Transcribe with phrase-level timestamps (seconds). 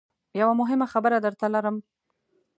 [0.39, 1.77] یوه مهمه خبره درته لرم.